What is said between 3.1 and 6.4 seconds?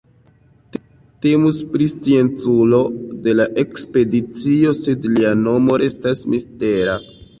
de la ekspedicio sed lia nomo restas